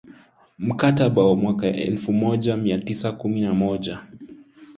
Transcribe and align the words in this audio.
mkataba 0.59 1.25
wa 1.25 1.35
mwaka 1.35 1.67
elfu 1.67 2.13
moja 2.13 2.57
mia 2.57 2.77
tisa 2.79 3.11
kumi 3.11 3.41
na 3.41 3.53
moja 3.53 3.99